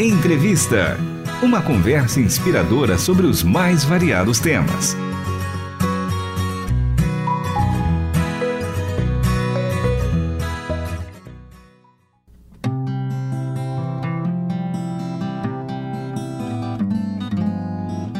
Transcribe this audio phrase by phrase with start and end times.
[0.00, 0.96] Entrevista.
[1.42, 4.96] Uma conversa inspiradora sobre os mais variados temas.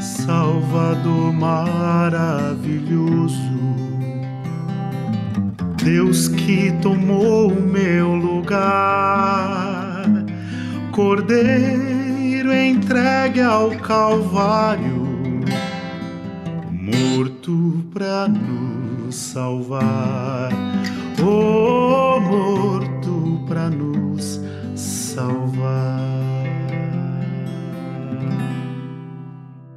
[0.00, 3.38] Salvador maravilhoso,
[5.76, 9.87] Deus que tomou o meu lugar,
[10.98, 15.06] Cordeiro entregue ao Calvário,
[16.72, 20.50] morto para nos salvar,
[21.22, 24.40] oh, morto para nos
[24.74, 26.18] salvar.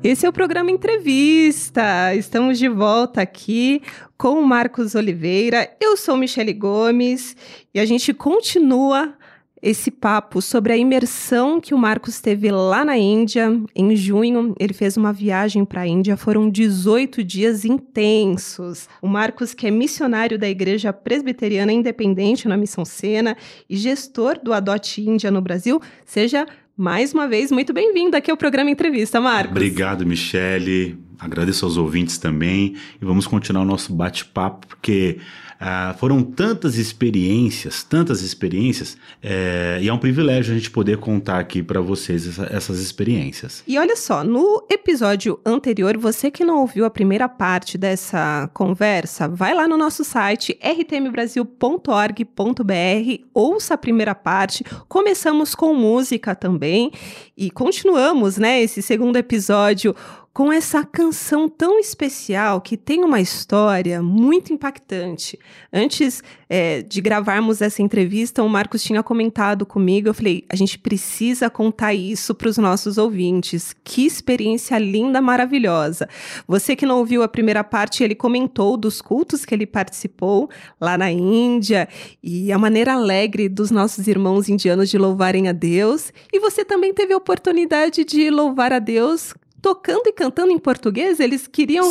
[0.03, 2.15] Esse é o programa Entrevista.
[2.15, 3.83] Estamos de volta aqui
[4.17, 5.69] com o Marcos Oliveira.
[5.79, 7.37] Eu sou Michele Gomes
[7.71, 9.13] e a gente continua
[9.61, 13.61] esse papo sobre a imersão que o Marcos teve lá na Índia.
[13.75, 16.17] Em junho, ele fez uma viagem para a Índia.
[16.17, 18.89] Foram 18 dias intensos.
[19.01, 23.37] O Marcos, que é missionário da Igreja Presbiteriana Independente na Missão Sena
[23.69, 28.37] e gestor do Adote Índia no Brasil, seja mais uma vez, muito bem-vindo aqui ao
[28.37, 29.51] programa Entrevista, Marcos.
[29.51, 30.97] Obrigado, Michele.
[31.19, 32.75] Agradeço aos ouvintes também.
[32.99, 35.19] E vamos continuar o nosso bate-papo, porque
[35.63, 41.37] ah, foram tantas experiências, tantas experiências, é, e é um privilégio a gente poder contar
[41.37, 43.63] aqui para vocês essa, essas experiências.
[43.67, 49.27] E olha só, no episódio anterior, você que não ouviu a primeira parte dessa conversa,
[49.27, 54.63] vai lá no nosso site rtmbrasil.org.br, ouça a primeira parte.
[54.87, 56.91] Começamos com música também
[57.37, 59.95] e continuamos, né, esse segundo episódio
[60.33, 65.37] com essa canção tão especial que tem uma história muito impactante.
[65.73, 70.07] Antes é, de gravarmos essa entrevista, o Marcos tinha comentado comigo.
[70.07, 73.75] Eu falei: a gente precisa contar isso para os nossos ouvintes.
[73.83, 76.07] Que experiência linda, maravilhosa.
[76.47, 80.49] Você que não ouviu a primeira parte, ele comentou dos cultos que ele participou
[80.79, 81.89] lá na Índia
[82.23, 86.13] e a maneira alegre dos nossos irmãos indianos de louvarem a Deus.
[86.31, 91.19] E você também teve a oportunidade de louvar a Deus tocando e cantando em português?
[91.19, 91.89] Eles queriam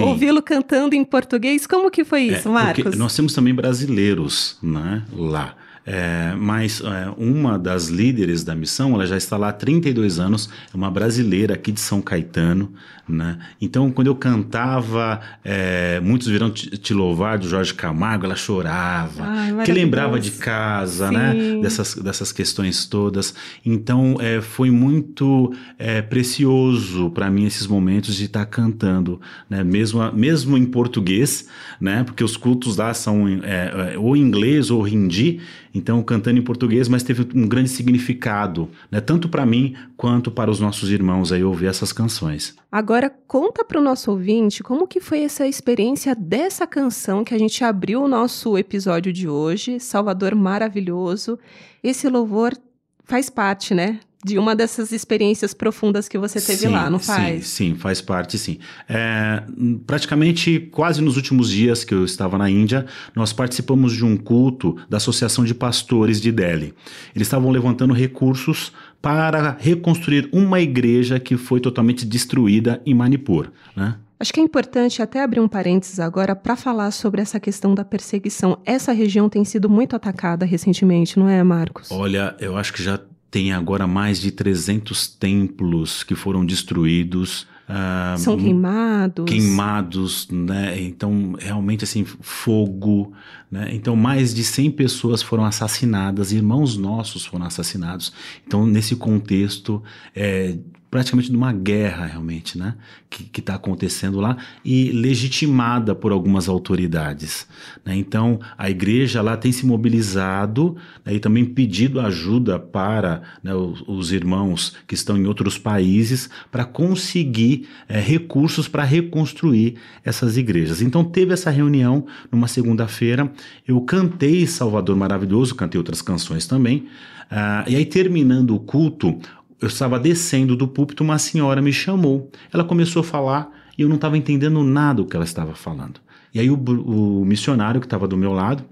[0.00, 1.66] ouvi-lo cantando em português?
[1.66, 2.96] Como que foi isso, é, Marcos?
[2.96, 5.56] Nós temos também brasileiros né, lá.
[5.84, 10.48] É, mas é, uma das líderes da missão, ela já está lá há 32 anos,
[10.72, 12.72] é uma brasileira aqui de São Caetano,
[13.08, 13.38] né?
[13.60, 19.24] Então, quando eu cantava é, Muitos Virão te, te, Louvar, do Jorge Camargo, ela chorava,
[19.24, 21.34] Ai, que lembrava de casa, né?
[21.60, 23.34] Dessas, dessas questões todas.
[23.66, 29.20] Então, é, foi muito é, precioso para mim esses momentos de estar cantando,
[29.50, 29.64] né?
[29.64, 31.48] Mesmo, mesmo em português,
[31.80, 32.04] né?
[32.04, 35.40] Porque os cultos lá são é, ou inglês ou hindi,
[35.74, 39.00] então cantando em português, mas teve um grande significado, né?
[39.00, 42.56] Tanto para mim quanto para os nossos irmãos aí ouvir essas canções.
[42.70, 47.38] Agora conta para o nosso ouvinte como que foi essa experiência dessa canção que a
[47.38, 51.38] gente abriu o nosso episódio de hoje, Salvador Maravilhoso.
[51.82, 52.56] Esse louvor
[53.04, 57.46] faz parte, né, de uma dessas experiências profundas que você teve sim, lá, não faz?
[57.46, 58.58] Sim, sim, faz parte, sim.
[58.88, 59.42] É,
[59.86, 64.76] praticamente, quase nos últimos dias que eu estava na Índia, nós participamos de um culto
[64.88, 66.72] da Associação de Pastores de Delhi.
[67.14, 73.96] Eles estavam levantando recursos para reconstruir uma igreja que foi totalmente destruída em Manipur, né?
[74.20, 77.84] Acho que é importante até abrir um parênteses agora para falar sobre essa questão da
[77.84, 78.56] perseguição.
[78.64, 81.90] Essa região tem sido muito atacada recentemente, não é, Marcos?
[81.90, 83.00] Olha, eu acho que já
[83.32, 87.46] tem agora mais de 300 templos que foram destruídos.
[87.66, 89.24] Uh, São queimados.
[89.24, 90.78] Queimados, né?
[90.78, 93.14] Então, realmente, assim, fogo,
[93.50, 93.70] né?
[93.72, 98.12] Então, mais de 100 pessoas foram assassinadas, irmãos nossos foram assassinados.
[98.46, 99.82] Então, nesse contexto,
[100.14, 100.58] é,
[100.92, 102.74] praticamente de uma guerra realmente, né,
[103.08, 107.48] que está acontecendo lá e legitimada por algumas autoridades.
[107.82, 107.96] Né?
[107.96, 113.82] Então a igreja lá tem se mobilizado né, e também pedido ajuda para né, os,
[113.88, 120.82] os, irmãos que estão em outros países para conseguir é, recursos para reconstruir essas igrejas.
[120.82, 123.32] Então teve essa reunião numa segunda-feira.
[123.66, 126.86] Eu cantei Salvador Maravilhoso, cantei outras canções também.
[127.32, 129.18] Uh, e aí terminando o culto,
[129.64, 132.30] eu estava descendo do púlpito, uma senhora me chamou.
[132.52, 136.00] Ela começou a falar e eu não estava entendendo nada do que ela estava falando.
[136.34, 138.64] E aí o, o missionário que estava do meu lado,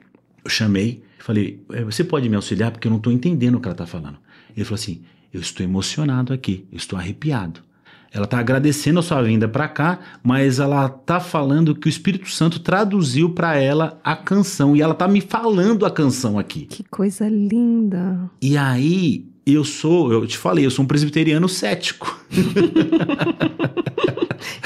[0.44, 3.66] eu chamei falei: é, Você pode me auxiliar porque eu não estou entendendo o que
[3.66, 4.18] ela está falando.
[4.56, 5.02] Ele falou assim:
[5.32, 7.60] Eu estou emocionado aqui, eu estou arrepiado.
[8.12, 12.28] Ela está agradecendo a sua vinda para cá, mas ela está falando que o Espírito
[12.28, 16.66] Santo traduziu para ela a canção e ela está me falando a canção aqui.
[16.66, 18.28] Que coisa linda!
[18.42, 22.18] E aí eu sou, eu te falei, eu sou um presbiteriano cético.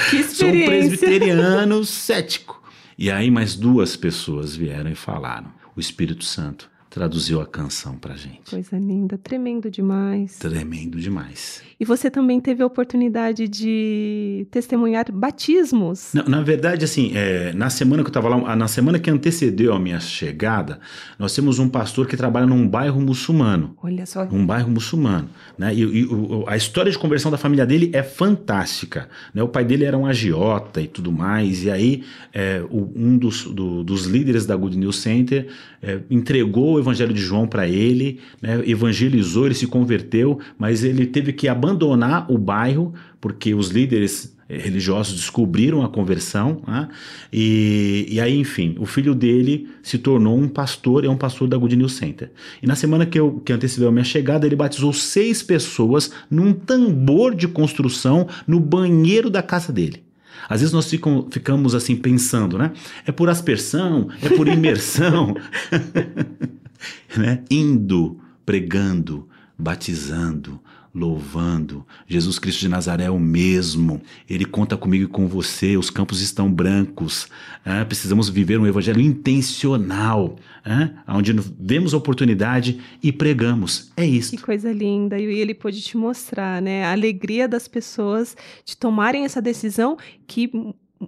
[0.09, 0.97] Que sou um experiência.
[0.97, 2.61] presbiteriano cético.
[2.97, 5.51] E aí mais duas pessoas vieram e falaram.
[5.75, 6.69] O Espírito Santo
[6.99, 8.49] traduziu a canção pra gente.
[8.49, 10.37] Coisa linda, tremendo demais.
[10.39, 11.61] Tremendo demais.
[11.77, 16.13] E você também teve a oportunidade de testemunhar batismos.
[16.13, 19.73] Na, na verdade, assim, é, na semana que eu estava lá, na semana que antecedeu
[19.73, 20.79] a minha chegada,
[21.19, 23.75] nós temos um pastor que trabalha num bairro muçulmano.
[23.83, 24.23] Olha só.
[24.31, 25.27] Um bairro muçulmano.
[25.57, 25.75] Né?
[25.75, 29.09] E, e o- a história de conversão da família dele é fantástica.
[29.33, 29.43] Né?
[29.43, 31.65] O pai dele era um agiota e tudo mais.
[31.65, 32.03] E aí,
[32.33, 35.47] é, o- um dos, do- dos líderes da Good News Center
[35.81, 38.61] é, entregou o evangelho de João para ele, né?
[38.65, 44.57] evangelizou, ele se converteu, mas ele teve que abandonar o bairro porque os líderes eh,
[44.57, 46.87] religiosos descobriram a conversão, né?
[47.33, 51.57] e, e aí, enfim, o filho dele se tornou um pastor, é um pastor da
[51.57, 52.31] Good News Center.
[52.61, 56.53] E na semana que, eu, que antecedeu a minha chegada, ele batizou seis pessoas num
[56.53, 60.05] tambor de construção no banheiro da casa dele.
[60.47, 62.71] Às vezes nós ficam- ficamos assim pensando, né?
[63.05, 65.35] É por aspersão, é por imersão,
[67.17, 67.43] né?
[67.49, 69.27] Indo, pregando,
[69.57, 70.59] batizando,
[70.95, 71.85] louvando.
[72.07, 74.01] Jesus Cristo de Nazaré é o mesmo.
[74.29, 75.75] Ele conta comigo e com você.
[75.75, 77.27] Os campos estão brancos.
[77.65, 77.83] né?
[77.83, 80.95] precisamos viver um evangelho intencional, né?
[81.05, 83.91] onde vemos a oportunidade e pregamos.
[83.97, 84.41] É Que isso.
[84.41, 85.19] coisa linda.
[85.19, 86.85] E ele pôde te mostrar, né?
[86.85, 90.49] A alegria das pessoas de tomarem essa decisão que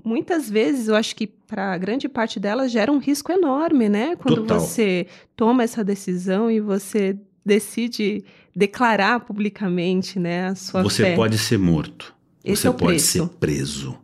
[0.04, 4.16] muitas vezes, eu acho que para grande parte delas gera um risco enorme, né?
[4.16, 4.60] Quando Total.
[4.60, 8.24] você toma essa decisão e você decide
[8.56, 11.16] declarar publicamente, né, a sua Você fé.
[11.16, 12.13] pode ser morto.
[12.44, 13.06] Esse você é pode preço.
[13.07, 13.98] ser preso.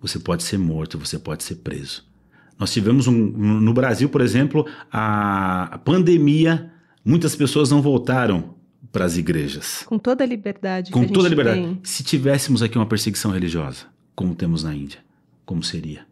[0.00, 2.04] Você pode ser morto, você pode ser preso.
[2.58, 3.12] Nós tivemos um.
[3.12, 6.70] No Brasil, por exemplo, a a pandemia,
[7.04, 8.54] muitas pessoas não voltaram
[8.92, 9.82] para as igrejas.
[9.86, 11.60] Com toda a liberdade Com toda a liberdade.
[11.60, 11.80] tem.
[11.82, 15.00] Se tivéssemos aqui uma perseguição religiosa, como temos na Índia,
[15.44, 16.06] como seria?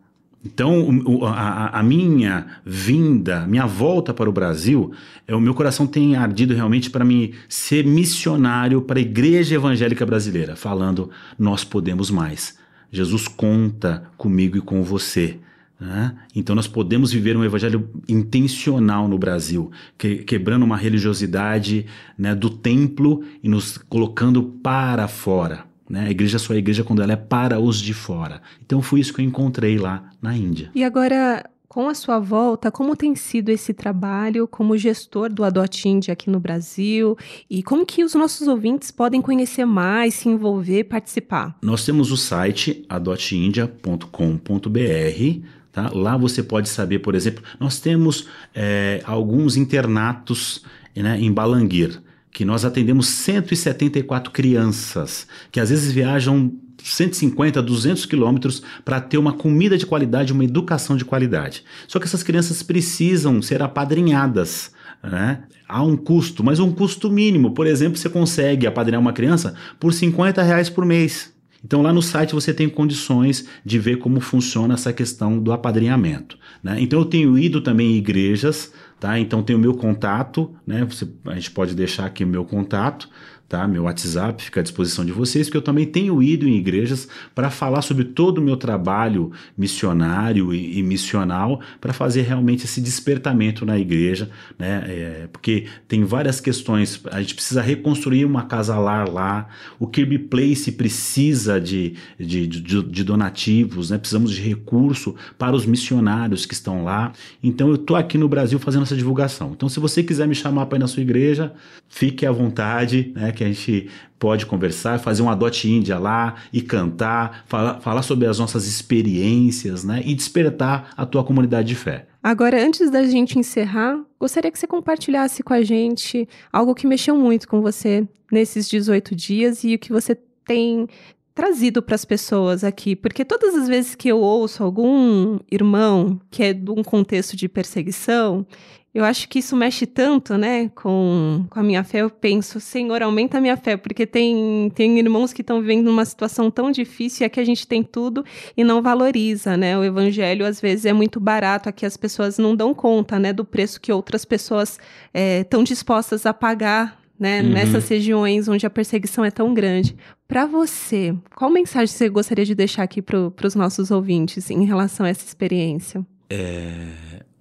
[0.45, 0.89] Então,
[1.29, 4.91] a- a minha vinda, minha volta para o Brasil,
[5.27, 10.05] é, o meu coração tem ardido realmente para mim ser missionário para a igreja evangélica
[10.05, 12.59] brasileira, falando: nós podemos mais.
[12.91, 15.39] Jesus conta comigo e com você.
[15.81, 16.15] né?
[16.33, 19.69] Então, nós podemos viver um evangelho intencional no Brasil,
[19.99, 21.87] que- quebrando uma religiosidade
[22.17, 25.65] né, do templo e nos colocando para fora.
[25.93, 26.07] Né?
[26.07, 28.41] A igreja só é igreja quando ela é para os de fora.
[28.65, 30.71] Então foi isso que eu encontrei lá na Índia.
[30.75, 35.87] E agora, com a sua volta, como tem sido esse trabalho como gestor do Adote
[35.87, 37.15] Índia aqui no Brasil?
[37.49, 41.59] E como que os nossos ouvintes podem conhecer mais, se envolver, participar?
[41.61, 45.47] Nós temos o site adotindia.com.br.
[45.71, 45.91] Tá?
[45.93, 50.65] Lá você pode saber, por exemplo, nós temos é, alguns internatos
[50.97, 52.01] né, em Balanguir,
[52.33, 56.51] que nós atendemos 174 crianças, que às vezes viajam
[56.83, 61.63] 150, 200 quilômetros para ter uma comida de qualidade, uma educação de qualidade.
[61.87, 64.73] Só que essas crianças precisam ser apadrinhadas.
[65.03, 65.43] Né?
[65.69, 67.53] Há um custo, mas um custo mínimo.
[67.53, 71.33] Por exemplo, você consegue apadrinhar uma criança por 50 reais por mês.
[71.65, 76.37] Então lá no site você tem condições de ver como funciona essa questão do apadrinhamento.
[76.63, 76.77] Né?
[76.81, 78.73] Então eu tenho ido também em igrejas,
[79.03, 79.19] tá?
[79.19, 80.85] Então tem o meu contato, né?
[80.85, 83.09] Você, a gente pode deixar aqui o meu contato,
[83.53, 83.69] tá?
[83.69, 87.51] Meu WhatsApp fica à disposição de vocês, que eu também tenho ido em igrejas para
[87.51, 93.67] falar sobre todo o meu trabalho missionário e, e missional, para fazer realmente esse despertamento
[93.67, 94.85] na igreja, né?
[94.87, 97.03] É, porque tem várias questões.
[97.11, 99.47] A gente precisa reconstruir uma casa lar lá.
[99.79, 103.99] O Kirby Place precisa de, de, de, de donativos, né?
[103.99, 107.13] Precisamos de recurso para os missionários que estão lá.
[107.43, 109.53] Então eu tô aqui no Brasil fazendo essa divulgação.
[109.55, 111.53] Então se você quiser me chamar para ir na sua igreja,
[111.87, 113.31] fique à vontade, né?
[113.43, 118.27] Que a gente pode conversar, fazer um adote índia lá e cantar, falar, falar sobre
[118.27, 120.01] as nossas experiências, né?
[120.05, 122.07] E despertar a tua comunidade de fé.
[122.23, 127.17] Agora, antes da gente encerrar, gostaria que você compartilhasse com a gente algo que mexeu
[127.17, 130.87] muito com você nesses 18 dias e o que você tem
[131.35, 136.43] trazido para as pessoas aqui, porque todas as vezes que eu ouço algum irmão que
[136.43, 138.47] é de um contexto de perseguição,
[138.95, 142.03] eu acho que isso mexe tanto, né, com, com a minha fé.
[142.03, 146.05] Eu penso, Senhor, aumenta a minha fé, porque tem, tem irmãos que estão vivendo uma
[146.05, 148.23] situação tão difícil e aqui a gente tem tudo
[148.55, 149.79] e não valoriza, né?
[149.79, 153.47] O evangelho às vezes é muito barato, aqui as pessoas não dão conta, né, do
[153.47, 154.79] preço que outras pessoas
[155.15, 157.51] estão dispostas a pagar, né, Uhum.
[157.51, 159.97] nessas regiões onde a perseguição é tão grande.
[160.27, 165.07] Para você, qual mensagem você gostaria de deixar aqui para os nossos ouvintes em relação
[165.07, 166.05] a essa experiência?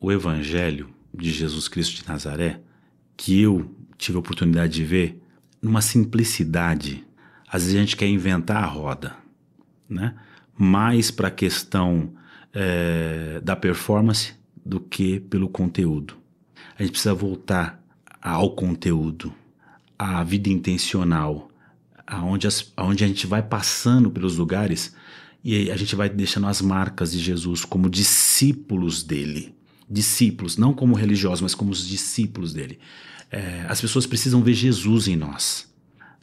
[0.01, 2.60] o Evangelho de Jesus Cristo de Nazaré,
[3.16, 5.22] que eu tive a oportunidade de ver,
[5.62, 7.06] numa simplicidade.
[7.48, 9.16] Às vezes a gente quer inventar a roda,
[9.88, 10.16] né?
[10.58, 12.12] Mais para a questão
[12.54, 14.34] é, da performance
[14.66, 16.16] do que pelo conteúdo.
[16.78, 17.82] A gente precisa voltar
[18.22, 19.34] ao conteúdo,
[20.01, 21.51] à vida intencional,
[22.08, 24.96] aonde, as, aonde a gente vai passando pelos lugares
[25.43, 29.53] e a gente vai deixando as marcas de Jesus como discípulos dele.
[29.88, 32.79] Discípulos, não como religiosos, mas como os discípulos dele.
[33.29, 35.72] É, as pessoas precisam ver Jesus em nós.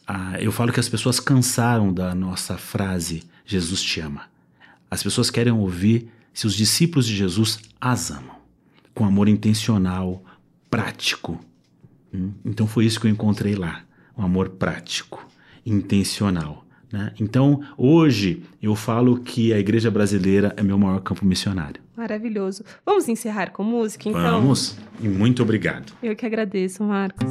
[0.05, 4.23] Ah, eu falo que as pessoas cansaram da nossa frase Jesus te ama.
[4.91, 8.35] As pessoas querem ouvir se os discípulos de Jesus as amam,
[8.93, 10.25] com amor intencional,
[10.69, 11.39] prático.
[12.13, 12.33] Hum?
[12.45, 13.83] Então foi isso que eu encontrei lá,
[14.17, 15.27] um amor prático,
[15.65, 16.65] intencional.
[16.93, 17.13] Né?
[17.21, 21.83] Então, hoje, eu falo que a igreja brasileira é meu maior campo missionário.
[21.95, 22.65] Maravilhoso.
[22.87, 24.23] Vamos encerrar com música, então?
[24.23, 24.79] Vamos.
[25.01, 25.93] E muito obrigado.
[26.03, 27.29] Eu que agradeço, Marcos.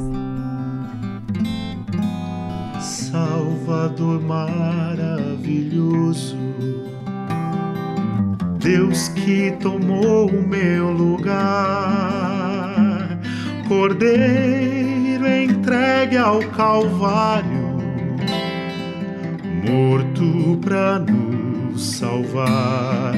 [2.80, 6.36] Salvador maravilhoso,
[8.58, 12.57] Deus que tomou o meu lugar,
[13.68, 17.68] Cordeiro entregue ao Calvário
[19.68, 23.14] morto para nos salvar,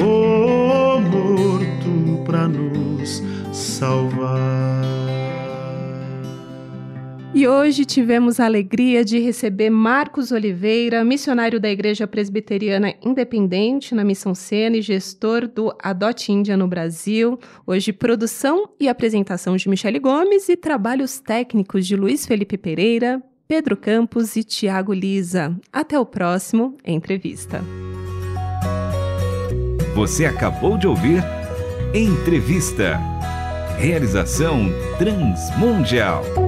[0.00, 4.97] oh, morto para nos salvar.
[7.38, 14.02] E hoje tivemos a alegria de receber Marcos Oliveira, missionário da Igreja Presbiteriana Independente na
[14.02, 17.38] Missão Sena e gestor do Adote Índia no Brasil.
[17.64, 23.76] Hoje, produção e apresentação de Michele Gomes e trabalhos técnicos de Luiz Felipe Pereira, Pedro
[23.76, 25.56] Campos e Tiago Lisa.
[25.72, 27.62] Até o próximo Entrevista.
[29.94, 31.22] Você acabou de ouvir
[31.94, 32.98] Entrevista.
[33.78, 36.47] Realização Transmundial.